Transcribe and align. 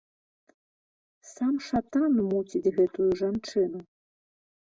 Сам 1.31 1.51
шатан 1.67 2.15
муціць 2.31 2.73
гэтую 2.79 3.11
жанчыну. 3.21 3.79